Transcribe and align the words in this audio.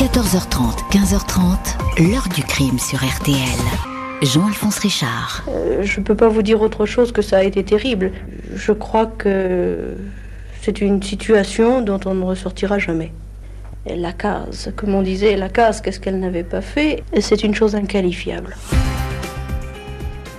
14h30, 0.00 0.88
15h30, 0.92 2.08
l'heure 2.10 2.26
du 2.34 2.42
crime 2.42 2.78
sur 2.78 3.04
RTL. 3.04 3.36
Jean-Alphonse 4.22 4.78
Richard. 4.78 5.44
Euh, 5.50 5.82
je 5.82 6.00
ne 6.00 6.04
peux 6.06 6.14
pas 6.14 6.28
vous 6.28 6.40
dire 6.40 6.62
autre 6.62 6.86
chose 6.86 7.12
que 7.12 7.20
ça 7.20 7.36
a 7.36 7.42
été 7.42 7.62
terrible. 7.64 8.10
Je 8.54 8.72
crois 8.72 9.04
que 9.04 9.94
c'est 10.62 10.80
une 10.80 11.02
situation 11.02 11.82
dont 11.82 12.00
on 12.06 12.14
ne 12.14 12.24
ressortira 12.24 12.78
jamais. 12.78 13.12
La 13.84 14.14
case, 14.14 14.72
comme 14.74 14.94
on 14.94 15.02
disait, 15.02 15.36
la 15.36 15.50
case, 15.50 15.82
qu'est-ce 15.82 16.00
qu'elle 16.00 16.18
n'avait 16.18 16.44
pas 16.44 16.62
fait? 16.62 17.02
C'est 17.20 17.44
une 17.44 17.54
chose 17.54 17.74
inqualifiable. 17.74 18.56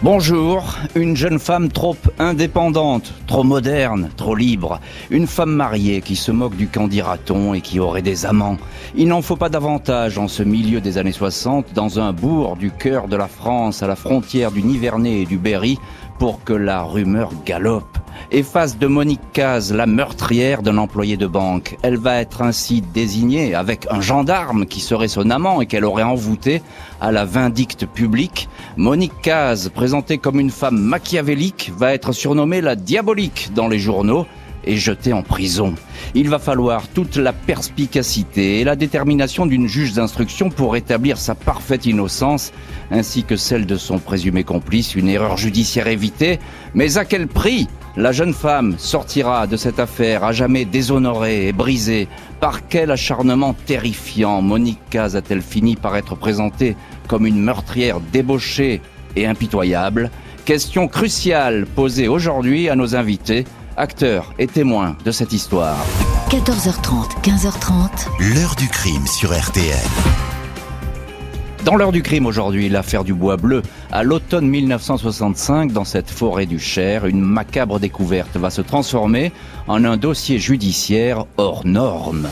Bonjour, 0.03 0.79
une 0.95 1.15
jeune 1.15 1.37
femme 1.37 1.69
trop 1.69 1.95
indépendante, 2.17 3.13
trop 3.27 3.43
moderne, 3.43 4.09
trop 4.17 4.33
libre. 4.33 4.79
Une 5.11 5.27
femme 5.27 5.51
mariée 5.51 6.01
qui 6.01 6.15
se 6.15 6.31
moque 6.31 6.55
du 6.55 6.67
candidaton 6.67 7.53
et 7.53 7.61
qui 7.61 7.79
aurait 7.79 8.01
des 8.01 8.25
amants. 8.25 8.57
Il 8.95 9.09
n'en 9.09 9.21
faut 9.21 9.35
pas 9.35 9.49
davantage 9.49 10.17
en 10.17 10.27
ce 10.27 10.41
milieu 10.41 10.81
des 10.81 10.97
années 10.97 11.11
60, 11.11 11.73
dans 11.75 11.99
un 11.99 12.13
bourg 12.13 12.55
du 12.55 12.71
cœur 12.71 13.07
de 13.07 13.15
la 13.15 13.27
France, 13.27 13.83
à 13.83 13.87
la 13.87 13.95
frontière 13.95 14.51
du 14.51 14.63
Nivernais 14.63 15.21
et 15.21 15.25
du 15.25 15.37
Berry, 15.37 15.77
pour 16.21 16.43
que 16.43 16.53
la 16.53 16.83
rumeur 16.83 17.31
galope 17.47 17.97
efface 18.29 18.77
de 18.77 18.85
Monique 18.85 19.31
Caz 19.33 19.73
la 19.73 19.87
meurtrière 19.87 20.61
d'un 20.61 20.77
employé 20.77 21.17
de 21.17 21.25
banque. 21.25 21.79
Elle 21.81 21.97
va 21.97 22.21
être 22.21 22.43
ainsi 22.43 22.81
désignée 22.81 23.55
avec 23.55 23.87
un 23.89 24.01
gendarme 24.01 24.67
qui 24.67 24.81
serait 24.81 25.07
son 25.07 25.31
amant 25.31 25.61
et 25.61 25.65
qu'elle 25.65 25.83
aurait 25.83 26.03
envoûté 26.03 26.61
à 27.01 27.11
la 27.11 27.25
vindicte 27.25 27.87
publique. 27.87 28.49
Monique 28.77 29.19
Caz, 29.23 29.69
présentée 29.69 30.19
comme 30.19 30.39
une 30.39 30.51
femme 30.51 30.77
machiavélique, 30.77 31.71
va 31.75 31.91
être 31.91 32.11
surnommée 32.11 32.61
la 32.61 32.75
diabolique 32.75 33.49
dans 33.55 33.67
les 33.67 33.79
journaux 33.79 34.27
et 34.63 34.77
jetée 34.77 35.13
en 35.13 35.23
prison. 35.23 35.75
Il 36.13 36.29
va 36.29 36.39
falloir 36.39 36.87
toute 36.87 37.15
la 37.15 37.33
perspicacité 37.33 38.59
et 38.59 38.63
la 38.63 38.75
détermination 38.75 39.45
d'une 39.45 39.67
juge 39.67 39.93
d'instruction 39.93 40.49
pour 40.49 40.75
établir 40.75 41.17
sa 41.17 41.35
parfaite 41.35 41.85
innocence, 41.85 42.51
ainsi 42.91 43.23
que 43.23 43.35
celle 43.35 43.65
de 43.65 43.77
son 43.77 43.99
présumé 43.99 44.43
complice, 44.43 44.95
une 44.95 45.09
erreur 45.09 45.37
judiciaire 45.37 45.87
évitée. 45.87 46.39
Mais 46.73 46.97
à 46.97 47.05
quel 47.05 47.27
prix 47.27 47.67
la 47.97 48.11
jeune 48.11 48.33
femme 48.33 48.75
sortira 48.77 49.47
de 49.47 49.57
cette 49.57 49.79
affaire 49.79 50.23
à 50.23 50.31
jamais 50.31 50.65
déshonorée 50.65 51.47
et 51.47 51.53
brisée? 51.53 52.07
Par 52.39 52.67
quel 52.67 52.91
acharnement 52.91 53.53
terrifiant 53.53 54.41
Monique 54.41 54.79
Caz 54.89 55.15
a-t-elle 55.15 55.41
fini 55.41 55.75
par 55.75 55.95
être 55.95 56.15
présentée 56.15 56.75
comme 57.07 57.25
une 57.25 57.41
meurtrière 57.41 57.99
débauchée 57.99 58.81
et 59.15 59.25
impitoyable? 59.27 60.09
Question 60.45 60.87
cruciale 60.87 61.67
posée 61.67 62.07
aujourd'hui 62.07 62.67
à 62.67 62.75
nos 62.75 62.95
invités, 62.95 63.45
acteurs 63.81 64.31
et 64.37 64.45
témoins 64.45 64.95
de 65.03 65.11
cette 65.11 65.33
histoire. 65.33 65.75
14h30, 66.29 67.19
15h30. 67.23 68.35
L'heure 68.35 68.55
du 68.55 68.67
crime 68.67 69.07
sur 69.07 69.37
RTL. 69.37 69.75
Dans 71.65 71.75
l'heure 71.75 71.91
du 71.91 72.03
crime 72.03 72.27
aujourd'hui, 72.27 72.69
l'affaire 72.69 73.03
du 73.03 73.15
bois 73.15 73.37
bleu. 73.37 73.63
À 73.91 74.03
l'automne 74.03 74.47
1965, 74.47 75.71
dans 75.71 75.83
cette 75.83 76.11
forêt 76.11 76.45
du 76.45 76.59
Cher, 76.59 77.07
une 77.07 77.21
macabre 77.21 77.79
découverte 77.79 78.37
va 78.37 78.51
se 78.51 78.61
transformer 78.61 79.31
en 79.67 79.83
un 79.83 79.97
dossier 79.97 80.37
judiciaire 80.37 81.25
hors 81.37 81.65
norme. 81.65 82.29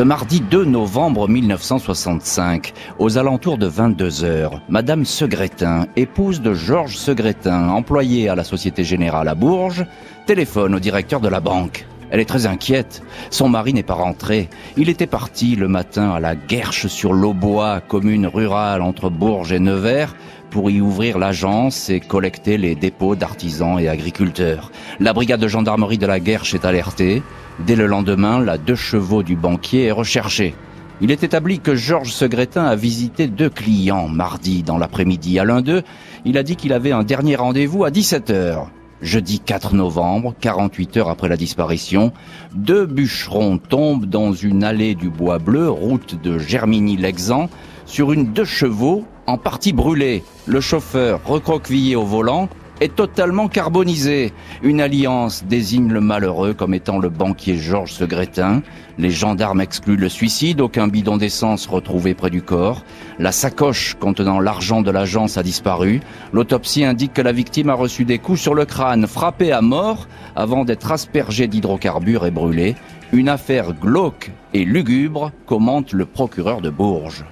Ce 0.00 0.04
mardi 0.06 0.40
2 0.40 0.64
novembre 0.64 1.28
1965, 1.28 2.72
aux 2.98 3.18
alentours 3.18 3.58
de 3.58 3.66
22 3.66 4.24
heures, 4.24 4.62
Madame 4.70 5.04
Segretin, 5.04 5.88
épouse 5.94 6.40
de 6.40 6.54
Georges 6.54 6.96
Segretin, 6.96 7.68
employé 7.68 8.30
à 8.30 8.34
la 8.34 8.42
Société 8.42 8.82
Générale 8.82 9.28
à 9.28 9.34
Bourges, 9.34 9.84
téléphone 10.24 10.74
au 10.74 10.80
directeur 10.80 11.20
de 11.20 11.28
la 11.28 11.40
banque. 11.40 11.86
Elle 12.10 12.20
est 12.20 12.24
très 12.24 12.46
inquiète. 12.46 13.02
Son 13.28 13.50
mari 13.50 13.74
n'est 13.74 13.82
pas 13.82 13.92
rentré. 13.92 14.48
Il 14.78 14.88
était 14.88 15.06
parti 15.06 15.54
le 15.54 15.68
matin 15.68 16.12
à 16.12 16.18
la 16.18 16.34
Guerche 16.34 16.86
sur 16.86 17.12
l'Aubois, 17.12 17.82
commune 17.86 18.26
rurale 18.26 18.80
entre 18.80 19.10
Bourges 19.10 19.52
et 19.52 19.60
Nevers, 19.60 20.16
pour 20.50 20.70
y 20.70 20.80
ouvrir 20.80 21.18
l'agence 21.18 21.88
et 21.90 22.00
collecter 22.00 22.58
les 22.58 22.74
dépôts 22.74 23.16
d'artisans 23.16 23.78
et 23.78 23.88
agriculteurs. 23.88 24.70
La 24.98 25.12
brigade 25.12 25.40
de 25.40 25.48
gendarmerie 25.48 25.98
de 25.98 26.06
la 26.06 26.20
Guerche 26.20 26.54
est 26.54 26.64
alertée. 26.64 27.22
Dès 27.66 27.76
le 27.76 27.86
lendemain, 27.86 28.40
la 28.40 28.58
deux 28.58 28.74
chevaux 28.74 29.22
du 29.22 29.36
banquier 29.36 29.84
est 29.84 29.92
recherchée. 29.92 30.54
Il 31.00 31.10
est 31.10 31.24
établi 31.24 31.60
que 31.60 31.74
Georges 31.74 32.12
Segretin 32.12 32.64
a 32.64 32.76
visité 32.76 33.26
deux 33.26 33.48
clients 33.48 34.08
mardi 34.08 34.62
dans 34.62 34.76
l'après-midi. 34.76 35.38
À 35.38 35.44
l'un 35.44 35.62
d'eux, 35.62 35.82
il 36.26 36.36
a 36.36 36.42
dit 36.42 36.56
qu'il 36.56 36.74
avait 36.74 36.92
un 36.92 37.04
dernier 37.04 37.36
rendez-vous 37.36 37.84
à 37.84 37.90
17 37.90 38.30
heures. 38.30 38.70
Jeudi 39.00 39.40
4 39.40 39.74
novembre, 39.74 40.34
48 40.40 40.98
heures 40.98 41.08
après 41.08 41.28
la 41.28 41.38
disparition, 41.38 42.12
deux 42.54 42.84
bûcherons 42.84 43.56
tombent 43.56 44.04
dans 44.04 44.34
une 44.34 44.62
allée 44.62 44.94
du 44.94 45.08
Bois 45.08 45.38
Bleu, 45.38 45.70
route 45.70 46.20
de 46.20 46.38
Germigny-Lexan, 46.38 47.48
sur 47.86 48.12
une 48.12 48.34
deux 48.34 48.44
chevaux 48.44 49.06
en 49.30 49.38
partie 49.38 49.72
brûlée. 49.72 50.24
Le 50.46 50.60
chauffeur, 50.60 51.20
recroquevillé 51.24 51.94
au 51.94 52.04
volant, 52.04 52.48
est 52.80 52.96
totalement 52.96 53.46
carbonisé. 53.46 54.32
Une 54.62 54.80
alliance 54.80 55.44
désigne 55.44 55.92
le 55.92 56.00
malheureux 56.00 56.52
comme 56.52 56.74
étant 56.74 56.98
le 56.98 57.10
banquier 57.10 57.56
Georges 57.56 57.92
Segretin. 57.92 58.62
Les 58.98 59.10
gendarmes 59.10 59.60
excluent 59.60 59.96
le 59.96 60.08
suicide, 60.08 60.60
aucun 60.60 60.88
bidon 60.88 61.16
d'essence 61.16 61.66
retrouvé 61.66 62.14
près 62.14 62.30
du 62.30 62.42
corps. 62.42 62.82
La 63.20 63.30
sacoche 63.30 63.96
contenant 64.00 64.40
l'argent 64.40 64.82
de 64.82 64.90
l'agence 64.90 65.38
a 65.38 65.44
disparu. 65.44 66.00
L'autopsie 66.32 66.84
indique 66.84 67.12
que 67.12 67.22
la 67.22 67.32
victime 67.32 67.70
a 67.70 67.74
reçu 67.74 68.04
des 68.04 68.18
coups 68.18 68.40
sur 68.40 68.54
le 68.54 68.64
crâne, 68.64 69.06
frappé 69.06 69.52
à 69.52 69.60
mort 69.60 70.08
avant 70.34 70.64
d'être 70.64 70.90
aspergée 70.90 71.46
d'hydrocarbures 71.46 72.26
et 72.26 72.32
brûlée. 72.32 72.74
Une 73.12 73.28
affaire 73.28 73.74
glauque 73.74 74.32
et 74.54 74.64
lugubre, 74.64 75.30
commente 75.46 75.92
le 75.92 76.06
procureur 76.06 76.60
de 76.60 76.70
Bourges. 76.70 77.24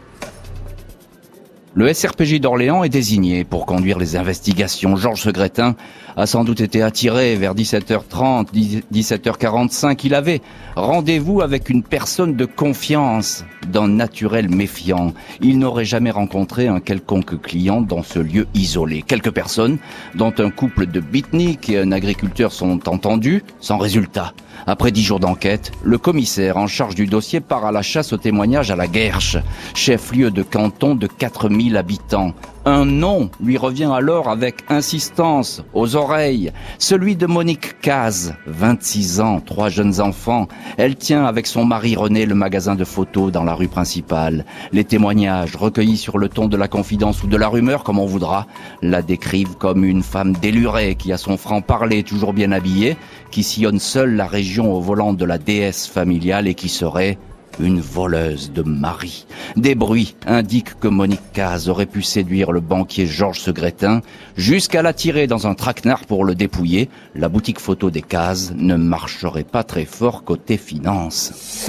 Le 1.79 1.95
SRPJ 1.95 2.41
d'Orléans 2.41 2.83
est 2.83 2.89
désigné 2.89 3.45
pour 3.45 3.65
conduire 3.65 4.01
les 4.01 4.17
investigations. 4.17 4.97
Georges 4.97 5.23
Segretin 5.23 5.77
a 6.17 6.27
sans 6.27 6.43
doute 6.43 6.61
été 6.61 6.83
attiré 6.83 7.37
vers 7.37 7.55
17h30, 7.55 8.49
17h45. 8.93 10.01
Il 10.03 10.17
avait 10.17 10.41
rendez-vous 10.75 11.41
avec 11.41 11.71
une 11.71 11.85
personne 11.85 12.35
de 12.35 12.47
confiance, 12.47 13.45
d'un 13.69 13.87
naturel 13.87 14.51
méfiant. 14.51 15.15
Il 15.41 15.61
n'aurait 15.61 15.85
jamais 15.85 16.11
rencontré 16.11 16.67
un 16.67 16.81
quelconque 16.81 17.41
client 17.41 17.81
dans 17.81 18.03
ce 18.03 18.19
lieu 18.19 18.49
isolé. 18.55 19.03
Quelques 19.03 19.31
personnes, 19.31 19.79
dont 20.17 20.35
un 20.39 20.51
couple 20.51 20.87
de 20.87 20.99
bitniks 20.99 21.71
et 21.71 21.79
un 21.79 21.93
agriculteur 21.93 22.51
sont 22.51 22.89
entendus, 22.89 23.45
sans 23.61 23.79
résultat. 23.79 24.35
Après 24.67 24.91
dix 24.91 25.05
jours 25.05 25.21
d'enquête, 25.21 25.71
le 25.85 25.99
commissaire 25.99 26.57
en 26.57 26.67
charge 26.67 26.97
du 26.97 27.07
dossier 27.07 27.39
part 27.39 27.65
à 27.65 27.71
la 27.71 27.83
chasse 27.83 28.13
aux 28.13 28.17
témoignages 28.17 28.73
à 28.73 28.77
la 28.77 28.89
Guerche, 28.89 29.37
chef-lieu 29.75 30.33
de 30.33 30.43
canton 30.43 30.97
de 30.97 31.07
4000 31.07 31.68
habitants. 31.77 32.33
Un 32.65 32.85
nom 32.85 33.31
lui 33.43 33.57
revient 33.57 33.91
alors 33.93 34.29
avec 34.29 34.65
insistance 34.69 35.63
aux 35.73 35.97
oreilles, 35.97 36.53
celui 36.79 37.17
de 37.17 37.27
Monique 37.27 37.81
Caz, 37.81 38.35
26 38.47 39.21
ans, 39.21 39.41
trois 39.41 39.71
jeunes 39.71 40.01
enfants. 40.01 40.49
Elle 40.77 40.97
tient 40.97 41.25
avec 41.25 41.47
son 41.47 41.65
mari 41.65 41.97
René 41.97 42.27
le 42.27 42.35
magasin 42.35 42.75
de 42.75 42.85
photos 42.85 43.33
dans 43.33 43.45
la 43.45 43.55
rue 43.55 43.69
principale. 43.69 44.45
Les 44.73 44.85
témoignages, 44.85 45.57
recueillis 45.57 45.97
sur 45.97 46.19
le 46.19 46.29
ton 46.29 46.47
de 46.47 46.57
la 46.57 46.69
confidence 46.69 47.23
ou 47.23 47.27
de 47.27 47.37
la 47.37 47.49
rumeur, 47.49 47.85
comme 47.85 47.99
on 47.99 48.07
voudra, 48.07 48.47
la 48.83 49.01
décrivent 49.01 49.57
comme 49.57 49.85
une 49.85 50.03
femme 50.03 50.35
délurée 50.35 50.95
qui 50.95 51.13
a 51.13 51.17
son 51.17 51.37
franc-parler 51.37 52.03
toujours 52.03 52.35
bien 52.35 52.53
habillée, 52.53 52.97
qui 53.31 53.43
sillonne 53.43 53.79
seule 53.79 54.15
la 54.15 54.27
région 54.27 54.75
au 54.75 54.81
volant 54.81 55.15
de 55.15 55.25
la 55.25 55.39
déesse 55.39 55.87
familiale 55.87 56.47
et 56.47 56.55
qui 56.55 56.69
serait 56.69 57.19
une 57.61 57.81
voleuse 57.81 58.53
de 58.53 58.63
mari. 58.63 59.27
Des 59.57 59.75
bruits 59.75 60.15
indiquent 60.27 60.79
que 60.79 60.89
Monique 60.89 61.33
Caz 61.33 61.69
aurait 61.69 61.87
pu 61.87 62.03
séduire 62.03 62.53
le 62.53 62.61
banquier 62.61 63.07
Georges 63.07 63.41
Segretin 63.41 64.03
jusqu'à 64.37 64.83
l'attirer 64.83 65.27
dans 65.27 65.47
un 65.47 65.55
traquenard 65.55 66.07
pour 66.07 66.25
le 66.25 66.35
dépouiller. 66.35 66.89
La 67.15 67.29
boutique 67.29 67.61
photo 67.61 67.91
des 67.91 68.03
Caz 68.03 68.53
ne 68.57 68.77
marcherait 68.77 69.45
pas 69.45 69.65
très 69.65 69.85
fort 69.85 70.25
côté 70.25 70.57
finance. 70.57 71.69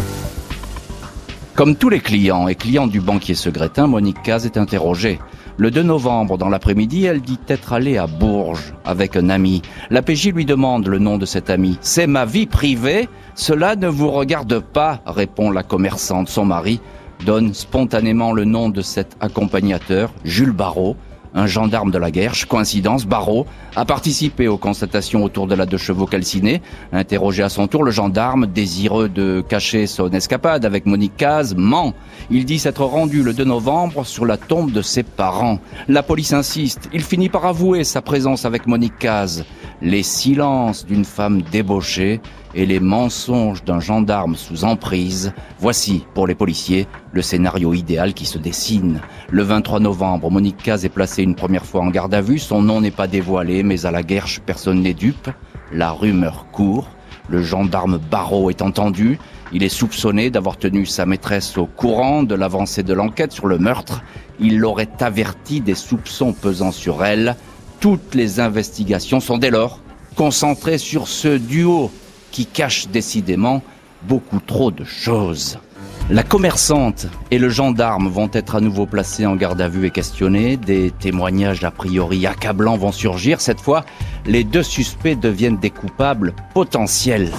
Comme 1.56 1.76
tous 1.76 1.90
les 1.90 2.00
clients 2.00 2.48
et 2.48 2.56
clientes 2.56 2.92
du 2.92 3.02
banquier 3.02 3.36
Segretin, 3.36 3.88
Monique 3.88 4.22
Caz 4.24 4.46
est 4.46 4.58
interrogée. 4.58 5.20
Le 5.60 5.72
2 5.72 5.84
novembre, 5.84 6.38
dans 6.38 6.48
l'après-midi, 6.48 7.04
elle 7.04 7.20
dit 7.20 7.38
être 7.50 7.74
allée 7.74 7.98
à 7.98 8.08
Bourges 8.08 8.74
avec 8.86 9.18
un 9.18 9.30
ami. 9.30 9.62
La 9.90 10.02
PJ 10.02 10.28
lui 10.28 10.46
demande 10.46 10.88
le 10.88 11.00
nom 11.00 11.18
de 11.18 11.26
cet 11.26 11.50
ami. 11.50 11.78
C'est 11.82 12.08
ma 12.08 12.24
vie 12.24 12.46
privée 12.46 13.10
Cela 13.36 13.76
ne 13.76 13.90
vous 13.90 14.10
regarde 14.10 14.62
pas, 14.62 15.02
répond 15.06 15.52
la 15.52 15.64
commerçante. 15.64 16.30
Son 16.30 16.46
mari 16.46 16.80
donne 17.26 17.54
spontanément 17.54 18.32
le 18.32 18.46
nom 18.46 18.70
de 18.70 18.82
cet 18.82 19.18
accompagnateur, 19.20 20.14
Jules 20.24 20.54
Barrault, 20.54 20.96
un 21.34 21.48
gendarme 21.48 21.92
de 21.92 21.98
la 21.98 22.12
guerre, 22.12 22.34
coïncidence, 22.48 23.06
Barreau, 23.06 23.46
a 23.76 23.86
participé 23.86 24.48
aux 24.48 24.58
constatations 24.58 25.24
autour 25.24 25.48
de 25.48 25.56
la 25.56 25.66
deux 25.66 25.78
chevaux 25.78 26.06
calcinés. 26.06 26.62
Interrogé 26.92 27.44
à 27.44 27.50
son 27.50 27.68
tour, 27.68 27.84
le 27.84 27.92
gendarme, 27.92 28.48
désireux 28.48 29.10
de 29.10 29.44
cacher 29.48 29.88
son 29.88 30.10
escapade 30.10 30.66
avec 30.66 30.86
Monique 30.86 31.18
Caz, 31.18 31.56
ment. 31.56 31.94
Il 32.32 32.46
dit 32.46 32.60
s'être 32.60 32.84
rendu 32.84 33.24
le 33.24 33.34
2 33.34 33.44
novembre 33.44 34.06
sur 34.06 34.26
la 34.26 34.38
tombe 34.38 34.72
de 34.72 34.82
ses 34.82 35.04
parents. 35.04 35.60
La 35.88 36.04
police 36.04 36.34
insiste. 36.34 36.90
Il 36.94 37.04
finit 37.04 37.30
par 37.30 37.46
avouer 37.46 37.84
sa 37.84 38.02
présence 38.02 38.46
avec 38.46 38.68
Monique 38.68 38.98
Caz. 38.98 39.46
Les 39.82 40.04
silences 40.04 40.86
d'une 40.86 41.06
femme 41.06 41.42
débauchée 41.42 42.20
et 42.54 42.66
les 42.66 42.82
mensonges 42.82 43.64
d'un 43.64 43.80
gendarme 43.80 44.36
sous 44.36 44.66
emprise, 44.66 45.32
voici, 45.58 46.06
pour 46.14 46.28
les 46.28 46.36
policiers, 46.36 46.86
le 47.14 47.22
scénario 47.22 47.74
idéal 47.74 48.14
qui 48.14 48.26
se 48.26 48.38
dessine. 48.38 49.00
Le 49.30 49.44
23 49.44 49.80
novembre, 49.80 50.30
Monique 50.32 50.58
Caz 50.58 50.84
est 50.84 50.90
placée 50.90 51.24
une 51.24 51.36
première 51.36 51.66
fois 51.66 51.82
en 51.82 51.92
garde 51.92 52.14
à 52.14 52.20
vue. 52.20 52.40
Son 52.40 52.62
nom 52.62 52.82
n'est 52.82 52.92
pas 52.92 53.08
dévoilé, 53.08 53.64
mais 53.64 53.86
à 53.86 53.92
la 53.92 54.04
guerche, 54.04 54.42
personne 54.46 54.82
n'est 54.82 54.94
dupe. 54.94 55.30
La 55.72 55.92
rumeur 55.92 56.48
court. 56.52 56.90
Le 57.30 57.42
gendarme 57.42 58.00
Barrault 58.00 58.50
est 58.50 58.62
entendu. 58.62 59.18
Il 59.54 59.64
est 59.64 59.70
soupçonné 59.70 60.30
d'avoir 60.30 60.58
tenu 60.58 60.86
sa 60.86 61.06
maîtresse 61.06 61.58
au 61.58 61.68
courant 61.68 62.24
de 62.24 62.36
l'avancée 62.36 62.84
de 62.84 62.94
l'enquête 62.94 63.32
sur 63.32 63.48
le 63.48 63.60
meurtre. 63.60 64.02
Il 64.40 64.58
l'aurait 64.58 64.90
averti 65.00 65.62
des 65.62 65.76
soupçons 65.76 66.34
pesant 66.34 66.72
sur 66.72 67.06
elle. 67.06 67.36
Toutes 67.80 68.14
les 68.14 68.42
investigations 68.42 69.22
sont 69.22 69.38
dès 69.38 69.52
lors 69.52 69.80
concentrées 70.16 70.78
sur 70.78 71.08
ce 71.08 71.38
duo 71.38 71.92
qui 72.32 72.46
cache 72.46 72.90
décidément 72.90 73.62
beaucoup 74.04 74.40
trop 74.46 74.70
de 74.70 74.84
choses. 74.84 75.60
La 76.10 76.24
commerçante 76.24 77.08
et 77.32 77.38
le 77.38 77.50
gendarme 77.50 78.10
vont 78.10 78.30
être 78.34 78.56
à 78.56 78.62
nouveau 78.62 78.86
placés 78.86 79.26
en 79.26 79.36
garde 79.36 79.62
à 79.62 79.70
vue 79.70 79.86
et 79.86 79.92
questionnés. 79.92 80.58
Des 80.58 80.92
témoignages 80.92 81.64
a 81.64 81.72
priori 81.72 82.26
accablants 82.26 82.78
vont 82.78 82.92
surgir. 82.92 83.40
Cette 83.40 83.62
fois, 83.62 83.86
les 84.26 84.44
deux 84.44 84.64
suspects 84.64 85.16
deviennent 85.16 85.60
des 85.60 85.70
coupables 85.70 86.34
potentiels. 86.54 87.32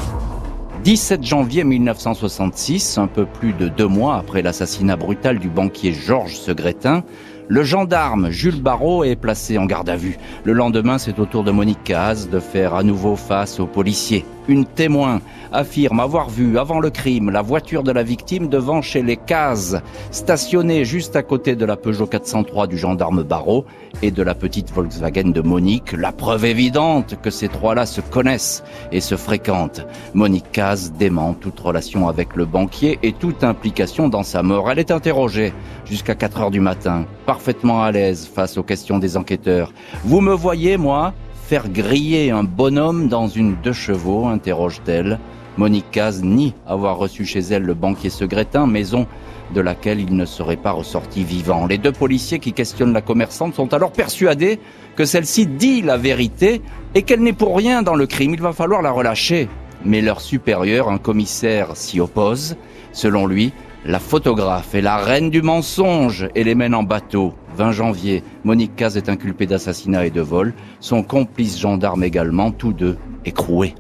17 0.85 1.23
janvier 1.23 1.65
1966, 1.65 2.97
un 2.97 3.09
peu 3.09 3.27
plus 3.27 3.53
de 3.53 3.69
deux 3.69 3.87
mois 3.89 4.17
après 4.17 4.41
l'assassinat 4.41 4.97
brutal 4.97 5.39
du 5.39 5.51
banquier 5.51 5.93
Georges 5.93 6.39
Segretin, 6.39 7.05
le 7.51 7.65
gendarme 7.65 8.31
Jules 8.31 8.63
Barrault 8.63 9.03
est 9.03 9.17
placé 9.17 9.59
en 9.59 9.67
garde 9.67 9.89
à 9.89 9.97
vue. 9.97 10.19
Le 10.45 10.53
lendemain, 10.53 10.99
c'est 10.99 11.19
au 11.19 11.27
tour 11.27 11.43
de 11.43 11.51
Monique 11.51 11.83
Caz 11.83 12.31
de 12.31 12.39
faire 12.39 12.77
à 12.77 12.85
nouveau 12.85 13.17
face 13.17 13.59
aux 13.59 13.67
policiers. 13.67 14.25
Une 14.51 14.65
témoin 14.65 15.21
affirme 15.53 16.01
avoir 16.01 16.29
vu 16.29 16.59
avant 16.59 16.81
le 16.81 16.91
crime 16.91 17.31
la 17.31 17.41
voiture 17.41 17.85
de 17.85 17.93
la 17.93 18.03
victime 18.03 18.49
devant 18.49 18.83
chez 18.83 19.01
les 19.01 19.17
Cases, 19.17 19.77
stationnée 20.11 20.85
juste 20.85 21.15
à 21.15 21.23
côté 21.23 21.55
de 21.55 21.65
la 21.65 21.77
Peugeot 21.77 22.09
403 22.09 22.67
du 22.67 22.77
gendarme 22.77 23.23
Barrault 23.23 23.65
et 24.03 24.11
de 24.11 24.25
la 24.25 24.35
petite 24.35 24.73
Volkswagen 24.73 25.31
de 25.31 25.41
Monique, 25.41 25.93
la 25.93 26.11
preuve 26.11 26.47
évidente 26.47 27.15
que 27.23 27.31
ces 27.31 27.47
trois-là 27.47 27.87
se 27.87 28.01
connaissent 28.01 28.65
et 28.91 29.01
se 29.01 29.15
fréquentent. 29.15 29.87
Monique 30.15 30.51
Caz 30.51 30.91
dément 30.99 31.35
toute 31.35 31.61
relation 31.61 32.09
avec 32.09 32.35
le 32.35 32.45
banquier 32.45 32.99
et 33.05 33.13
toute 33.13 33.45
implication 33.45 34.09
dans 34.09 34.25
sa 34.25 34.43
mort. 34.43 34.69
Elle 34.69 34.81
est 34.81 34.91
interrogée 34.91 35.53
jusqu'à 35.85 36.17
4 36.17 36.41
heures 36.41 36.51
du 36.51 36.61
matin, 36.61 37.05
parfaitement 37.25 37.85
à 37.85 37.93
l'aise 37.93 38.27
face 38.27 38.59
aux 38.59 38.65
questions 38.65 38.99
des 38.99 39.17
enquêteurs. 39.17 39.73
Vous 40.03 40.21
me 40.21 40.35
voyez, 40.35 40.77
moi, 40.77 41.15
faire 41.51 41.69
griller 41.69 42.31
un 42.31 42.45
bonhomme 42.45 43.09
dans 43.09 43.27
une 43.27 43.57
deux 43.57 43.73
chevaux 43.73 44.27
interroge-t-elle. 44.27 45.19
Monique 45.57 45.91
Caz 45.91 46.23
nie 46.23 46.55
avoir 46.65 46.97
reçu 46.97 47.25
chez 47.27 47.41
elle 47.41 47.65
le 47.65 47.75
banquier 47.75 48.09
Segretin, 48.09 48.69
maison 48.69 49.09
de 49.53 49.61
laquelle 49.61 49.99
il 49.99 50.15
ne 50.15 50.25
serait 50.27 50.55
pas 50.55 50.71
ressorti 50.71 51.25
vivant. 51.25 51.67
Les 51.67 51.77
deux 51.77 51.91
policiers 51.91 52.39
qui 52.39 52.53
questionnent 52.53 52.93
la 52.93 53.01
commerçante 53.01 53.57
sont 53.57 53.75
alors 53.75 53.91
persuadés 53.91 54.61
que 54.95 55.05
celle-ci 55.05 55.49
dit 55.49 55.83
la 55.83 55.97
vérité 55.97 56.63
et 56.95 57.03
qu'elle 57.03 57.21
n'est 57.21 57.33
pour 57.33 57.57
rien 57.57 57.83
dans 57.83 57.97
le 57.97 58.07
crime. 58.07 58.33
Il 58.33 58.41
va 58.41 58.53
falloir 58.53 58.81
la 58.81 58.93
relâcher. 58.93 59.49
Mais 59.85 60.03
leur 60.03 60.21
supérieur, 60.21 60.89
un 60.89 60.99
commissaire, 60.99 61.75
s'y 61.75 61.99
oppose. 61.99 62.55
Selon 62.93 63.27
lui, 63.27 63.53
la 63.85 63.99
photographe 63.99 64.75
est 64.75 64.83
la 64.83 64.99
reine 64.99 65.31
du 65.31 65.43
mensonge 65.43 66.29
et 66.35 66.45
les 66.45 66.55
mène 66.55 66.75
en 66.75 66.83
bateau. 66.83 67.35
20 67.57 67.73
janvier, 67.73 68.23
Monique 68.45 68.77
Caz 68.77 68.97
est 68.97 69.09
inculpée 69.09 69.47
d'assassinat 69.47 70.07
et 70.07 70.11
de 70.11 70.21
vol. 70.21 70.53
Son 70.81 71.03
complice 71.03 71.59
gendarme 71.59 72.05
également, 72.05 72.51
tous 72.51 72.73
deux 72.73 72.99
écroués. 73.25 73.75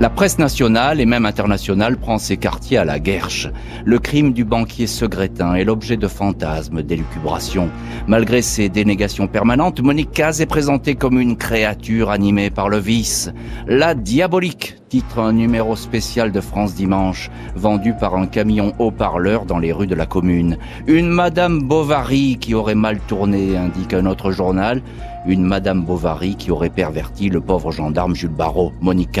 La 0.00 0.10
presse 0.10 0.38
nationale 0.38 1.00
et 1.00 1.06
même 1.06 1.26
internationale 1.26 1.96
prend 1.96 2.18
ses 2.18 2.36
quartiers 2.36 2.78
à 2.78 2.84
la 2.84 3.00
guerche. 3.00 3.48
Le 3.84 3.98
crime 3.98 4.32
du 4.32 4.44
banquier 4.44 4.86
Segretin 4.86 5.56
est 5.56 5.64
l'objet 5.64 5.96
de 5.96 6.06
fantasmes, 6.06 6.82
d'élucubrations. 6.82 7.68
Malgré 8.06 8.40
ses 8.40 8.68
dénégations 8.68 9.26
permanentes, 9.26 9.80
Monique 9.80 10.12
Caz 10.12 10.40
est 10.40 10.46
présentée 10.46 10.94
comme 10.94 11.18
une 11.18 11.36
créature 11.36 12.10
animée 12.10 12.48
par 12.48 12.68
le 12.68 12.78
vice. 12.78 13.32
La 13.66 13.96
diabolique, 13.96 14.76
titre 14.88 15.18
un 15.18 15.32
numéro 15.32 15.74
spécial 15.74 16.30
de 16.30 16.40
France 16.40 16.76
Dimanche, 16.76 17.28
vendu 17.56 17.92
par 17.92 18.14
un 18.14 18.28
camion 18.28 18.74
haut-parleur 18.78 19.46
dans 19.46 19.58
les 19.58 19.72
rues 19.72 19.88
de 19.88 19.96
la 19.96 20.06
commune. 20.06 20.58
Une 20.86 21.08
Madame 21.08 21.62
Bovary 21.62 22.36
qui 22.40 22.54
aurait 22.54 22.76
mal 22.76 23.00
tourné, 23.00 23.56
indique 23.56 23.94
un 23.94 24.06
autre 24.06 24.30
journal. 24.30 24.80
Une 25.26 25.42
Madame 25.42 25.82
Bovary 25.82 26.36
qui 26.36 26.52
aurait 26.52 26.70
perverti 26.70 27.30
le 27.30 27.40
pauvre 27.40 27.72
gendarme 27.72 28.14
Jules 28.14 28.30
Barrault. 28.30 28.72
Monique 28.80 29.18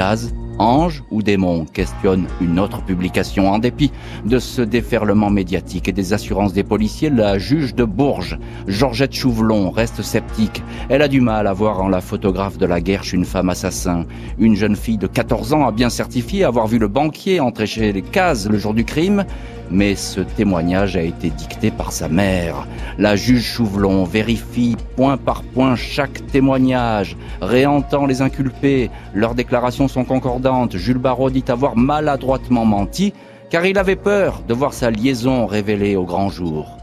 Ange 0.58 1.04
ou 1.10 1.22
démon 1.22 1.64
questionne 1.64 2.26
une 2.40 2.58
autre 2.58 2.82
publication. 2.82 3.50
En 3.50 3.58
dépit 3.58 3.92
de 4.24 4.38
ce 4.38 4.62
déferlement 4.62 5.30
médiatique 5.30 5.88
et 5.88 5.92
des 5.92 6.12
assurances 6.12 6.52
des 6.52 6.64
policiers, 6.64 7.10
la 7.10 7.38
juge 7.38 7.74
de 7.74 7.84
Bourges, 7.84 8.38
Georgette 8.66 9.14
Chouvelon, 9.14 9.70
reste 9.70 10.02
sceptique. 10.02 10.62
Elle 10.88 11.02
a 11.02 11.08
du 11.08 11.20
mal 11.20 11.46
à 11.46 11.52
voir 11.52 11.80
en 11.80 11.88
la 11.88 12.00
photographe 12.00 12.58
de 12.58 12.66
la 12.66 12.80
Guerche 12.80 13.12
une 13.12 13.24
femme 13.24 13.50
assassin. 13.50 14.04
Une 14.38 14.56
jeune 14.56 14.76
fille 14.76 14.98
de 14.98 15.06
14 15.06 15.54
ans 15.54 15.66
a 15.66 15.72
bien 15.72 15.90
certifié 15.90 16.44
avoir 16.44 16.66
vu 16.66 16.78
le 16.78 16.88
banquier 16.88 17.40
entrer 17.40 17.66
chez 17.66 17.92
les 17.92 18.02
cases 18.02 18.48
le 18.48 18.58
jour 18.58 18.74
du 18.74 18.84
crime 18.84 19.24
mais 19.70 19.94
ce 19.94 20.20
témoignage 20.20 20.96
a 20.96 21.02
été 21.02 21.30
dicté 21.30 21.70
par 21.70 21.92
sa 21.92 22.08
mère. 22.08 22.66
La 22.98 23.16
juge 23.16 23.44
Chouvelon 23.44 24.04
vérifie 24.04 24.76
point 24.96 25.16
par 25.16 25.42
point 25.42 25.76
chaque 25.76 26.26
témoignage, 26.28 27.16
réentend 27.40 28.06
les 28.06 28.22
inculpés, 28.22 28.90
leurs 29.14 29.34
déclarations 29.34 29.88
sont 29.88 30.04
concordantes. 30.04 30.76
Jules 30.76 30.98
Barraud 30.98 31.30
dit 31.30 31.44
avoir 31.48 31.76
maladroitement 31.76 32.64
menti, 32.64 33.12
car 33.50 33.66
il 33.66 33.78
avait 33.78 33.96
peur 33.96 34.42
de 34.46 34.54
voir 34.54 34.72
sa 34.72 34.90
liaison 34.90 35.46
révélée 35.46 35.96
au 35.96 36.04
grand 36.04 36.28
jour. 36.28 36.76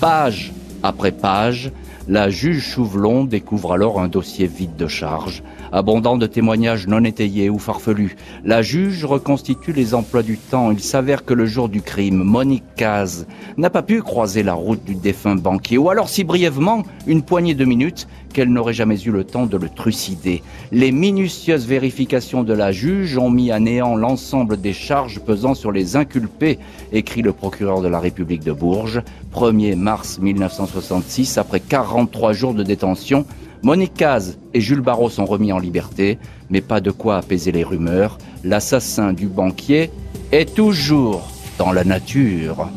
Page 0.00 0.52
après 0.82 1.12
page, 1.12 1.72
la 2.08 2.30
juge 2.30 2.62
Chouvelon 2.62 3.24
découvre 3.24 3.74
alors 3.74 4.00
un 4.00 4.08
dossier 4.08 4.46
vide 4.46 4.76
de 4.76 4.88
charges, 4.88 5.42
abondant 5.72 6.16
de 6.16 6.26
témoignages 6.26 6.86
non 6.86 7.04
étayés 7.04 7.50
ou 7.50 7.58
farfelus. 7.58 8.16
La 8.44 8.62
juge 8.62 9.04
reconstitue 9.04 9.72
les 9.72 9.94
emplois 9.94 10.22
du 10.22 10.36
temps. 10.36 10.70
Il 10.70 10.80
s'avère 10.80 11.24
que 11.24 11.34
le 11.34 11.46
jour 11.46 11.68
du 11.68 11.82
crime, 11.82 12.22
Monique 12.22 12.64
Caz 12.76 13.26
n'a 13.56 13.70
pas 13.70 13.82
pu 13.82 14.02
croiser 14.02 14.42
la 14.42 14.54
route 14.54 14.84
du 14.84 14.94
défunt 14.94 15.36
banquier, 15.36 15.78
ou 15.78 15.90
alors 15.90 16.08
si 16.08 16.24
brièvement, 16.24 16.84
une 17.06 17.22
poignée 17.22 17.54
de 17.54 17.64
minutes, 17.64 18.06
qu'elle 18.32 18.52
n'aurait 18.52 18.72
jamais 18.72 19.00
eu 19.02 19.10
le 19.10 19.24
temps 19.24 19.46
de 19.46 19.56
le 19.56 19.68
trucider. 19.68 20.42
Les 20.72 20.92
minutieuses 20.92 21.66
vérifications 21.66 22.42
de 22.42 22.52
la 22.52 22.72
juge 22.72 23.18
ont 23.18 23.30
mis 23.30 23.50
à 23.50 23.58
néant 23.58 23.96
l'ensemble 23.96 24.60
des 24.60 24.72
charges 24.72 25.20
pesant 25.20 25.54
sur 25.54 25.72
les 25.72 25.96
inculpés, 25.96 26.58
écrit 26.92 27.22
le 27.22 27.32
procureur 27.32 27.80
de 27.80 27.88
la 27.88 28.00
République 28.00 28.44
de 28.44 28.52
Bourges, 28.52 29.02
1er 29.34 29.76
mars 29.76 30.18
1966, 30.20 31.38
après 31.38 31.60
43 31.60 32.32
jours 32.32 32.54
de 32.54 32.62
détention. 32.62 33.24
Monique 33.62 33.94
Caz 33.94 34.38
et 34.54 34.60
Jules 34.60 34.80
Barrault 34.80 35.10
sont 35.10 35.26
remis 35.26 35.52
en 35.52 35.58
liberté, 35.58 36.18
mais 36.48 36.62
pas 36.62 36.80
de 36.80 36.90
quoi 36.90 37.18
apaiser 37.18 37.52
les 37.52 37.62
rumeurs. 37.62 38.16
L'assassin 38.42 39.12
du 39.12 39.26
banquier 39.26 39.90
est 40.32 40.54
toujours 40.54 41.28
dans 41.58 41.70
la 41.70 41.84
nature. 41.84 42.68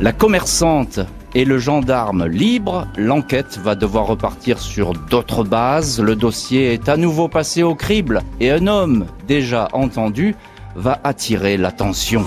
La 0.00 0.12
commerçante 0.12 1.00
et 1.34 1.46
le 1.46 1.58
gendarme 1.58 2.26
libre, 2.26 2.86
l'enquête 2.98 3.58
va 3.62 3.74
devoir 3.74 4.06
repartir 4.06 4.58
sur 4.58 4.92
d'autres 4.92 5.44
bases. 5.44 5.98
Le 6.00 6.14
dossier 6.14 6.74
est 6.74 6.88
à 6.90 6.98
nouveau 6.98 7.28
passé 7.28 7.62
au 7.62 7.74
crible 7.74 8.20
et 8.40 8.50
un 8.50 8.66
homme 8.66 9.06
déjà 9.26 9.68
entendu 9.72 10.36
va 10.76 11.00
attirer 11.04 11.56
l'attention. 11.56 12.24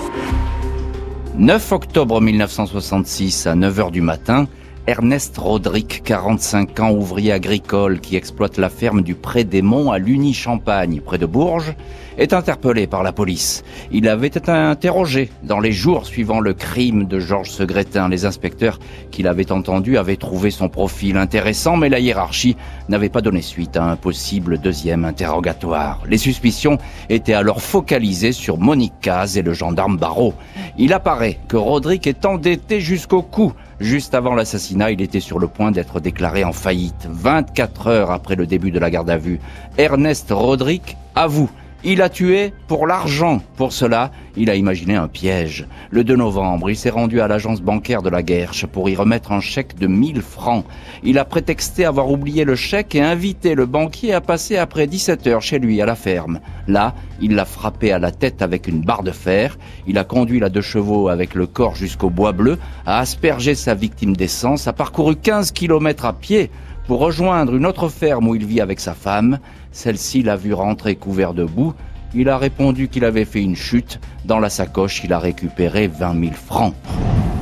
9 1.36 1.72
octobre 1.72 2.20
1966 2.20 3.46
à 3.46 3.54
9h 3.54 3.92
du 3.92 4.00
matin, 4.00 4.48
Ernest 4.88 5.36
Rodrigue, 5.36 6.00
45 6.02 6.80
ans, 6.80 6.92
ouvrier 6.92 7.30
agricole 7.30 8.00
qui 8.00 8.16
exploite 8.16 8.56
la 8.56 8.70
ferme 8.70 9.02
du 9.02 9.14
Pré 9.14 9.44
des 9.44 9.60
Monts 9.60 9.92
à 9.92 9.98
Luny-Champagne, 9.98 11.02
près 11.04 11.18
de 11.18 11.26
Bourges, 11.26 11.74
est 12.16 12.32
interpellé 12.32 12.86
par 12.86 13.02
la 13.02 13.12
police. 13.12 13.64
Il 13.92 14.08
avait 14.08 14.28
été 14.28 14.50
interrogé 14.50 15.28
dans 15.42 15.60
les 15.60 15.72
jours 15.72 16.06
suivant 16.06 16.40
le 16.40 16.54
crime 16.54 17.04
de 17.04 17.20
Georges 17.20 17.50
Segretin. 17.50 18.08
Les 18.08 18.24
inspecteurs 18.24 18.78
qui 19.10 19.22
l'avaient 19.22 19.52
entendu 19.52 19.98
avaient 19.98 20.16
trouvé 20.16 20.50
son 20.50 20.70
profil 20.70 21.18
intéressant, 21.18 21.76
mais 21.76 21.90
la 21.90 22.00
hiérarchie 22.00 22.56
n'avait 22.88 23.10
pas 23.10 23.20
donné 23.20 23.42
suite 23.42 23.76
à 23.76 23.84
un 23.84 23.96
possible 23.96 24.56
deuxième 24.56 25.04
interrogatoire. 25.04 26.02
Les 26.08 26.16
suspicions 26.16 26.78
étaient 27.10 27.34
alors 27.34 27.60
focalisées 27.60 28.32
sur 28.32 28.56
Monique 28.56 29.00
Caz 29.02 29.36
et 29.36 29.42
le 29.42 29.52
gendarme 29.52 29.98
Barrault. 29.98 30.34
Il 30.78 30.94
apparaît 30.94 31.38
que 31.46 31.58
Rodrigue 31.58 32.08
est 32.08 32.24
endetté 32.24 32.80
jusqu'au 32.80 33.20
cou 33.20 33.52
Juste 33.80 34.14
avant 34.14 34.34
l'assassinat, 34.34 34.90
il 34.90 35.00
était 35.00 35.20
sur 35.20 35.38
le 35.38 35.46
point 35.46 35.70
d'être 35.70 36.00
déclaré 36.00 36.42
en 36.42 36.52
faillite. 36.52 37.06
24 37.08 37.86
heures 37.86 38.10
après 38.10 38.34
le 38.34 38.44
début 38.44 38.72
de 38.72 38.80
la 38.80 38.90
garde 38.90 39.08
à 39.08 39.16
vue, 39.16 39.38
Ernest 39.76 40.28
Rodrigue 40.32 40.96
avoue 41.14 41.48
Il 41.84 42.02
a 42.02 42.08
tué 42.08 42.52
pour 42.66 42.88
l'argent. 42.88 43.40
Pour 43.56 43.72
cela, 43.72 44.10
il 44.38 44.50
a 44.50 44.54
imaginé 44.54 44.94
un 44.94 45.08
piège. 45.08 45.66
Le 45.90 46.04
2 46.04 46.16
novembre, 46.16 46.70
il 46.70 46.76
s'est 46.76 46.90
rendu 46.90 47.20
à 47.20 47.28
l'agence 47.28 47.60
bancaire 47.60 48.02
de 48.02 48.08
la 48.08 48.22
Guerche 48.22 48.66
pour 48.66 48.88
y 48.88 48.94
remettre 48.96 49.32
un 49.32 49.40
chèque 49.40 49.76
de 49.76 49.86
1000 49.86 50.22
francs. 50.22 50.64
Il 51.02 51.18
a 51.18 51.24
prétexté 51.24 51.84
avoir 51.84 52.10
oublié 52.10 52.44
le 52.44 52.54
chèque 52.54 52.94
et 52.94 53.02
invité 53.02 53.54
le 53.54 53.66
banquier 53.66 54.14
à 54.14 54.20
passer 54.20 54.56
après 54.56 54.86
17 54.86 55.26
heures 55.26 55.42
chez 55.42 55.58
lui 55.58 55.82
à 55.82 55.86
la 55.86 55.96
ferme. 55.96 56.40
Là, 56.68 56.94
il 57.20 57.34
l'a 57.34 57.44
frappé 57.44 57.92
à 57.92 57.98
la 57.98 58.12
tête 58.12 58.40
avec 58.40 58.68
une 58.68 58.80
barre 58.80 59.02
de 59.02 59.10
fer. 59.10 59.58
Il 59.86 59.98
a 59.98 60.04
conduit 60.04 60.38
la 60.38 60.48
deux 60.48 60.60
chevaux 60.60 61.08
avec 61.08 61.34
le 61.34 61.46
corps 61.46 61.74
jusqu'au 61.74 62.10
bois 62.10 62.32
bleu, 62.32 62.58
a 62.86 63.00
aspergé 63.00 63.54
sa 63.54 63.74
victime 63.74 64.16
d'essence, 64.16 64.68
a 64.68 64.72
parcouru 64.72 65.16
15 65.16 65.50
kilomètres 65.52 66.04
à 66.04 66.12
pied 66.12 66.50
pour 66.86 67.00
rejoindre 67.00 67.54
une 67.54 67.66
autre 67.66 67.88
ferme 67.88 68.28
où 68.28 68.34
il 68.34 68.46
vit 68.46 68.60
avec 68.60 68.80
sa 68.80 68.94
femme. 68.94 69.38
Celle-ci 69.72 70.22
l'a 70.22 70.36
vu 70.36 70.54
rentrer 70.54 70.96
couvert 70.96 71.34
de 71.34 71.44
boue. 71.44 71.74
Il 72.14 72.28
a 72.30 72.38
répondu 72.38 72.88
qu'il 72.88 73.04
avait 73.04 73.26
fait 73.26 73.42
une 73.42 73.56
chute. 73.56 74.00
Dans 74.24 74.38
la 74.38 74.48
sacoche, 74.48 75.02
il 75.04 75.12
a 75.12 75.18
récupéré 75.18 75.88
20 75.88 76.20
000 76.20 76.32
francs. 76.32 76.74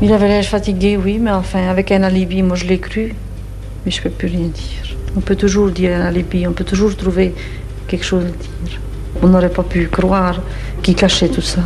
Il 0.03 0.13
avait 0.13 0.29
l'air 0.29 0.45
fatigué, 0.45 0.97
oui, 0.97 1.19
mais 1.21 1.31
enfin, 1.31 1.69
avec 1.69 1.93
un 1.93 2.03
alibi, 2.03 2.43
moi 2.43 2.57
je 2.57 2.67
l'ai 2.67 2.79
cru. 2.79 3.15
Mais 3.85 3.93
je 3.93 3.99
ne 3.99 4.05
peux 4.05 4.11
plus 4.11 4.29
rien 4.29 4.49
dire. 4.49 4.97
On 5.17 5.21
peut 5.21 5.37
toujours 5.37 5.71
dire 5.71 5.97
un 5.97 6.07
alibi, 6.07 6.47
on 6.47 6.53
peut 6.53 6.65
toujours 6.65 6.97
trouver 6.97 7.33
quelque 7.87 8.05
chose 8.05 8.25
à 8.25 8.67
dire. 8.67 8.81
On 9.23 9.29
n'aurait 9.29 9.51
pas 9.51 9.63
pu 9.63 9.87
croire 9.87 10.41
qu'il 10.83 10.97
cachait 10.97 11.29
tout 11.29 11.41
ça. 11.41 11.61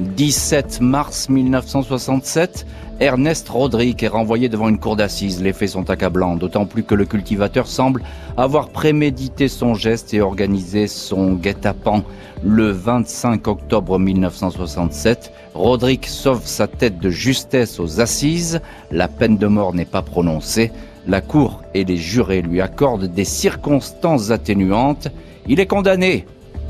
17 0.00 0.80
mars 0.80 1.28
1967, 1.28 2.66
Ernest 3.00 3.48
Rodrigue 3.50 4.02
est 4.02 4.08
renvoyé 4.08 4.48
devant 4.48 4.70
une 4.70 4.78
cour 4.78 4.96
d'assises. 4.96 5.42
Les 5.42 5.52
faits 5.52 5.70
sont 5.70 5.90
accablants, 5.90 6.36
d'autant 6.36 6.64
plus 6.64 6.84
que 6.84 6.94
le 6.94 7.04
cultivateur 7.04 7.66
semble 7.66 8.02
avoir 8.38 8.70
prémédité 8.70 9.48
son 9.48 9.74
geste 9.74 10.14
et 10.14 10.22
organisé 10.22 10.86
son 10.86 11.34
guet-apens. 11.34 12.02
Le 12.42 12.70
25 12.70 13.46
octobre 13.46 13.98
1967, 13.98 15.32
Rodrigue 15.54 16.06
sauve 16.06 16.46
sa 16.46 16.66
tête 16.66 16.98
de 16.98 17.10
justesse 17.10 17.78
aux 17.78 18.00
assises. 18.00 18.60
La 18.90 19.06
peine 19.06 19.36
de 19.36 19.46
mort 19.46 19.74
n'est 19.74 19.84
pas 19.84 20.02
prononcée. 20.02 20.72
La 21.06 21.20
cour 21.20 21.62
et 21.74 21.84
les 21.84 21.98
jurés 21.98 22.40
lui 22.40 22.62
accordent 22.62 23.12
des 23.12 23.24
circonstances 23.26 24.30
atténuantes. 24.30 25.08
Il 25.46 25.60
est 25.60 25.66
condamné 25.66 26.24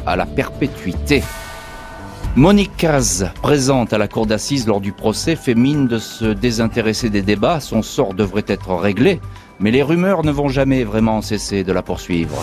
à 0.04 0.16
la 0.16 0.26
perpétuité. 0.26 1.22
Monique 2.36 2.76
Caz, 2.76 3.28
présente 3.42 3.92
à 3.92 3.98
la 3.98 4.06
cour 4.06 4.24
d'assises 4.24 4.68
lors 4.68 4.80
du 4.80 4.92
procès, 4.92 5.34
fait 5.34 5.56
mine 5.56 5.88
de 5.88 5.98
se 5.98 6.26
désintéresser 6.26 7.10
des 7.10 7.22
débats. 7.22 7.58
Son 7.58 7.82
sort 7.82 8.14
devrait 8.14 8.44
être 8.46 8.72
réglé, 8.76 9.20
mais 9.58 9.72
les 9.72 9.82
rumeurs 9.82 10.24
ne 10.24 10.30
vont 10.30 10.48
jamais 10.48 10.84
vraiment 10.84 11.22
cesser 11.22 11.64
de 11.64 11.72
la 11.72 11.82
poursuivre. 11.82 12.40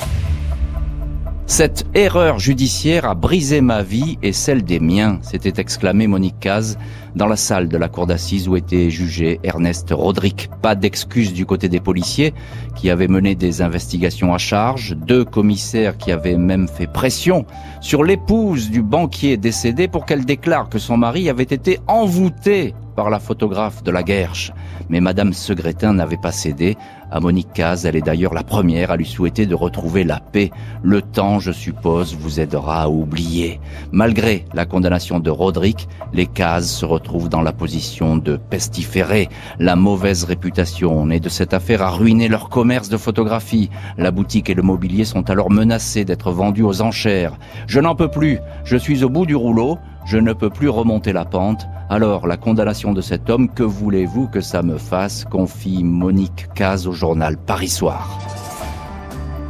Cette 1.50 1.86
erreur 1.94 2.40
judiciaire 2.40 3.06
a 3.06 3.16
brisé 3.16 3.62
ma 3.62 3.82
vie 3.82 4.20
et 4.22 4.34
celle 4.34 4.66
des 4.66 4.82
miens, 4.82 5.20
s'était 5.22 5.62
exclamé 5.62 6.06
Monique 6.06 6.42
Caz 6.42 6.78
dans 7.16 7.26
la 7.26 7.38
salle 7.38 7.70
de 7.70 7.78
la 7.78 7.88
cour 7.88 8.06
d'assises 8.06 8.50
où 8.50 8.58
était 8.58 8.90
jugé 8.90 9.40
Ernest 9.44 9.88
Rodrigue. 9.92 10.50
Pas 10.62 10.76
d'excuse 10.76 11.32
du 11.32 11.46
côté 11.46 11.70
des 11.70 11.80
policiers 11.80 12.34
qui 12.76 12.90
avaient 12.90 13.08
mené 13.08 13.34
des 13.34 13.62
investigations 13.62 14.34
à 14.34 14.38
charge, 14.38 14.98
deux 14.98 15.24
commissaires 15.24 15.98
qui 15.98 16.12
avaient 16.12 16.36
même 16.36 16.68
fait 16.68 16.86
pression 16.86 17.46
sur 17.80 18.04
l'épouse 18.04 18.70
du 18.70 18.84
banquier 18.84 19.38
décédé 19.38 19.88
pour 19.88 20.06
qu'elle 20.06 20.26
déclare 20.26 20.68
que 20.68 20.80
son 20.80 20.98
mari 20.98 21.30
avait 21.30 21.44
été 21.44 21.80
envoûté 21.88 22.76
par 22.98 23.10
la 23.10 23.20
photographe 23.20 23.84
de 23.84 23.92
la 23.92 24.04
Guerche. 24.04 24.52
Mais 24.90 25.00
Madame 25.00 25.32
Segretin 25.32 25.94
n'avait 25.94 26.18
pas 26.18 26.32
cédé. 26.34 26.76
À 27.10 27.22
Monique 27.22 27.54
Caz, 27.54 27.86
elle 27.86 27.96
est 27.96 28.02
d'ailleurs 28.02 28.34
la 28.34 28.44
première 28.44 28.92
à 28.92 28.98
lui 28.98 29.06
souhaiter 29.06 29.46
de 29.46 29.56
retrouver 29.56 30.04
la 30.04 30.20
paix. 30.20 30.52
Le 30.84 31.02
temps, 31.02 31.40
je 31.40 31.54
suppose, 31.54 32.16
vous 32.16 32.42
aidera 32.42 32.84
à 32.84 32.90
oublier. 32.90 33.62
Malgré 33.94 34.44
la 34.54 34.66
condamnation 34.66 35.20
de 35.20 35.30
Roderick, 35.30 35.88
les 36.12 36.26
Caz 36.26 36.70
se 36.70 36.86
retrouvent 36.86 37.30
dans 37.30 37.42
la 37.42 37.54
position 37.54 38.18
de 38.18 38.36
pestiférés. 38.36 39.30
La 39.58 39.78
mauvaise 39.78 40.26
réputation 40.26 41.06
née 41.06 41.22
de 41.22 41.30
cette 41.30 41.54
affaire 41.54 41.82
a 41.82 41.92
ruiné 41.92 42.28
leur 42.28 42.50
commerce 42.50 42.90
de 42.90 42.98
photographie. 42.98 43.70
La 43.98 44.12
boutique 44.12 44.50
et 44.50 44.54
le 44.54 44.64
mobilier 44.64 45.06
sont 45.06 45.30
alors 45.30 45.50
menacés 45.50 46.04
d'être 46.04 46.32
vendus 46.32 46.64
aux 46.64 46.82
enchères. 46.82 47.38
Je 47.68 47.80
n'en 47.80 47.96
peux 47.96 48.12
plus. 48.12 48.40
Je 48.66 48.76
suis 48.76 49.06
au 49.06 49.10
bout 49.10 49.26
du 49.26 49.36
rouleau. 49.36 49.78
Je 50.08 50.18
ne 50.18 50.32
peux 50.32 50.50
plus 50.50 50.70
remonter 50.70 51.12
la 51.12 51.26
pente. 51.26 51.68
Alors, 51.90 52.28
la 52.28 52.38
condamnation 52.38 52.94
de 52.94 53.02
cet 53.02 53.30
homme, 53.30 53.50
que 53.50 53.64
voulez-vous 53.64 54.30
que 54.30 54.40
ça 54.40 54.64
me 54.64 54.78
fasse 54.78 55.26
confie 55.26 55.84
Monique 55.84 56.48
Caz 56.56 56.88
au 56.88 56.94
journal 56.94 57.36
Paris 57.36 57.68
Soir. 57.68 58.18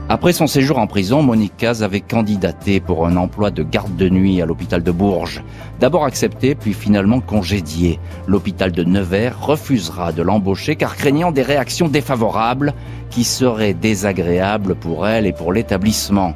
Après 0.10 0.34
son 0.34 0.48
séjour 0.48 0.80
en 0.80 0.88
prison, 0.88 1.22
Monique 1.22 1.56
Caz 1.58 1.84
avait 1.84 2.02
candidaté 2.02 2.80
pour 2.80 3.06
un 3.06 3.18
emploi 3.18 3.52
de 3.52 3.62
garde 3.62 3.96
de 3.98 4.10
nuit 4.10 4.42
à 4.42 4.48
l'hôpital 4.48 4.82
de 4.82 4.90
Bourges. 4.90 5.44
D'abord 5.80 6.06
accepté, 6.06 6.56
puis 6.56 6.74
finalement 6.74 7.20
congédié. 7.20 8.00
L'hôpital 8.26 8.72
de 8.72 8.84
Nevers 8.84 9.40
refusera 9.40 10.12
de 10.12 10.24
l'embaucher 10.24 10.76
car 10.76 10.96
craignant 10.96 11.32
des 11.32 11.44
réactions 11.44 11.88
défavorables 11.88 12.74
qui 13.12 13.26
seraient 13.26 13.76
désagréables 13.76 14.74
pour 14.74 15.08
elle 15.08 15.28
et 15.28 15.34
pour 15.34 15.54
l'établissement. 15.54 16.34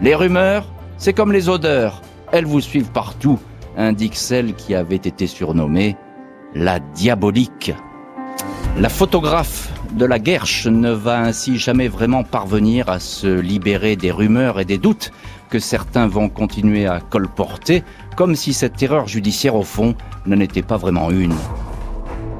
Les 0.00 0.14
rumeurs, 0.14 0.64
c'est 0.96 1.12
comme 1.12 1.32
les 1.32 1.48
odeurs, 1.48 2.02
elles 2.30 2.46
vous 2.46 2.60
suivent 2.60 2.92
partout 2.92 3.40
indique 3.76 4.16
celle 4.16 4.54
qui 4.54 4.74
avait 4.74 4.96
été 4.96 5.26
surnommée 5.26 5.96
la 6.54 6.78
diabolique. 6.78 7.74
La 8.78 8.88
photographe 8.88 9.72
de 9.92 10.04
la 10.04 10.18
Guerche 10.18 10.66
ne 10.66 10.90
va 10.90 11.20
ainsi 11.20 11.58
jamais 11.58 11.88
vraiment 11.88 12.24
parvenir 12.24 12.88
à 12.88 12.98
se 12.98 13.28
libérer 13.28 13.94
des 13.96 14.10
rumeurs 14.10 14.58
et 14.58 14.64
des 14.64 14.78
doutes 14.78 15.12
que 15.50 15.60
certains 15.60 16.08
vont 16.08 16.28
continuer 16.28 16.86
à 16.86 17.00
colporter, 17.00 17.84
comme 18.16 18.34
si 18.34 18.52
cette 18.52 18.82
erreur 18.82 19.06
judiciaire 19.06 19.54
au 19.54 19.62
fond 19.62 19.94
n'en 20.26 20.40
était 20.40 20.62
pas 20.62 20.76
vraiment 20.76 21.10
une. 21.10 21.34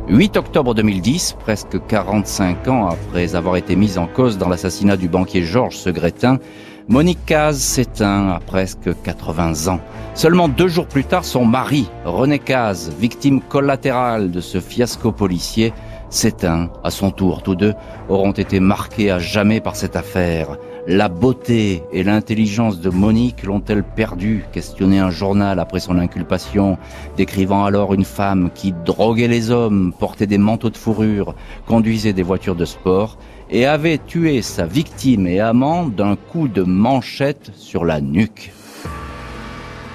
8 0.09 0.37
octobre 0.37 0.75
2010, 0.75 1.37
presque 1.41 1.79
45 1.87 2.69
ans 2.69 2.89
après 2.89 3.37
avoir 3.37 3.57
été 3.57 3.75
mise 3.75 3.97
en 3.97 4.07
cause 4.07 4.37
dans 4.37 4.49
l'assassinat 4.49 4.97
du 4.97 5.09
banquier 5.09 5.43
Georges 5.43 5.79
Segretin, 5.79 6.41
Monique 6.87 7.25
Caz 7.25 7.61
s'éteint 7.61 8.29
à 8.29 8.41
presque 8.41 8.91
80 9.03 9.73
ans. 9.73 9.81
Seulement 10.13 10.49
deux 10.49 10.69
jours 10.69 10.87
plus 10.87 11.05
tard, 11.05 11.25
son 11.25 11.47
mari, 11.47 11.89
René 12.05 12.39
Caz, 12.39 12.93
victime 13.01 13.41
collatérale 13.41 14.31
de 14.31 14.43
ce 14.43 14.61
fiasco 14.61 15.11
policier, 15.11 15.73
s'éteint 16.11 16.71
à 16.85 16.91
son 16.91 17.11
tour. 17.11 17.43
Tous 17.43 17.55
deux 17.55 17.73
auront 18.11 18.33
été 18.33 18.61
marqués 18.61 19.11
à 19.11 19.19
jamais 19.19 19.63
par 19.63 19.77
cette 19.77 19.97
affaire. 19.97 20.59
La 20.87 21.09
beauté 21.09 21.83
et 21.91 22.03
l'intelligence 22.03 22.79
de 22.81 22.91
Monique 22.91 23.45
l'ont-elles 23.45 23.83
perdu 23.83 24.45
questionné 24.53 24.99
un 24.99 25.09
journal 25.09 25.59
après 25.61 25.81
son 25.81 25.97
inculpation, 25.99 26.77
décrivant 27.17 27.65
alors 27.65 27.95
une 27.95 28.05
femme 28.05 28.51
qui 28.55 28.75
droguait 28.85 29.27
les 29.27 29.51
hommes, 29.51 29.95
portait 29.99 30.27
des 30.27 30.37
manteaux 30.37 30.69
de 30.69 30.77
fourrure, 30.77 31.35
conduisait 31.67 32.13
des 32.13 32.23
voitures 32.23 32.57
de 32.57 32.67
sport 32.67 33.17
et 33.55 33.67
avait 33.67 33.99
tué 33.99 34.43
sa 34.43 34.67
victime 34.67 35.29
et 35.29 35.39
amant 35.39 35.87
d'un 35.87 36.17
coup 36.17 36.49
de 36.49 36.65
manchette 36.65 37.53
sur 37.55 37.85
la 37.85 38.01
nuque. 38.01 38.51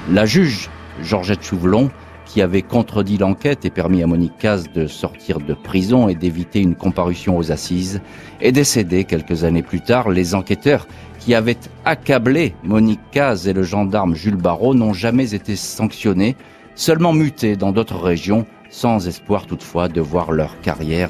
La 0.10 0.26
juge, 0.26 0.70
Georgette 1.04 1.44
Chouvelon, 1.44 1.92
qui 2.26 2.42
avait 2.42 2.62
contredit 2.62 3.18
l'enquête 3.18 3.66
et 3.66 3.70
permis 3.70 4.02
à 4.02 4.08
Monique 4.08 4.38
Caz 4.38 4.72
de 4.74 4.88
sortir 4.88 5.42
de 5.42 5.54
prison 5.54 6.08
et 6.08 6.16
d'éviter 6.16 6.62
une 6.62 6.76
comparution 6.76 7.38
aux 7.38 7.52
assises, 7.52 8.00
est 8.40 8.54
décédée 8.54 9.04
quelques 9.04 9.44
années 9.44 9.62
plus 9.62 9.82
tard. 9.82 10.10
Les 10.10 10.36
enquêteurs 10.36 10.88
qui 11.20 11.36
avaient 11.36 11.60
accablé 11.84 12.56
Monique 12.64 13.02
Caz 13.12 13.46
et 13.46 13.54
le 13.54 13.64
gendarme 13.64 14.16
Jules 14.16 14.38
Barrault 14.38 14.74
n'ont 14.74 14.94
jamais 14.94 15.36
été 15.36 15.58
sanctionnés, 15.58 16.38
seulement 16.76 17.12
mutés 17.12 17.58
dans 17.58 17.74
d'autres 17.74 18.00
régions, 18.00 18.46
sans 18.70 19.06
espoir 19.06 19.48
toutefois 19.48 19.90
de 19.90 20.00
voir 20.00 20.32
leur 20.32 20.62
carrière 20.62 21.10